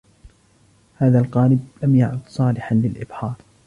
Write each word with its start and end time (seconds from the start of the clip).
هذا 0.97 1.19
القارب 1.19 1.59
لم 1.83 1.95
يعد 1.95 2.19
صالحاً 2.27 2.75
للإبحار. 2.75 3.35